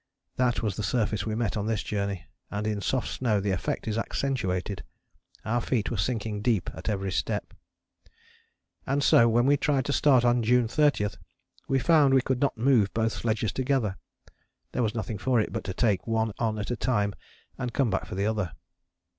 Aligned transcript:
That 0.37 0.63
was 0.63 0.77
the 0.77 0.81
surface 0.81 1.27
we 1.27 1.35
met 1.35 1.55
on 1.55 1.67
this 1.67 1.83
journey, 1.83 2.25
and 2.49 2.65
in 2.65 2.81
soft 2.81 3.07
snow 3.07 3.39
the 3.39 3.51
effect 3.51 3.87
is 3.87 3.99
accentuated. 3.99 4.83
Our 5.45 5.61
feet 5.61 5.91
were 5.91 5.97
sinking 5.97 6.41
deep 6.41 6.71
at 6.73 6.89
every 6.89 7.11
step. 7.11 7.53
And 8.87 9.03
so 9.03 9.29
when 9.29 9.45
we 9.45 9.57
tried 9.57 9.85
to 9.85 9.93
start 9.93 10.25
on 10.25 10.41
June 10.41 10.67
30 10.67 11.09
we 11.67 11.77
found 11.77 12.15
we 12.15 12.21
could 12.23 12.41
not 12.41 12.57
move 12.57 12.91
both 12.95 13.13
sledges 13.13 13.51
together. 13.53 13.97
There 14.71 14.81
was 14.81 14.95
nothing 14.95 15.19
for 15.19 15.39
it 15.39 15.53
but 15.53 15.63
to 15.65 15.73
take 15.75 16.07
one 16.07 16.31
on 16.39 16.57
at 16.57 16.71
a 16.71 16.75
time 16.75 17.13
and 17.59 17.71
come 17.71 17.91
back 17.91 18.07
for 18.07 18.15
the 18.15 18.25
other. 18.25 18.53